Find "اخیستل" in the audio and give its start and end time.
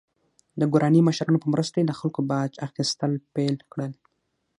2.67-3.11